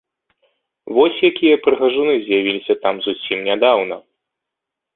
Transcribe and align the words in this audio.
Вось 0.97 1.19
якія 1.31 1.55
прыгажуны 1.67 2.13
з'явіліся 2.23 2.73
там 2.87 2.95
зусім 3.09 3.37
нядаўна! 3.51 3.95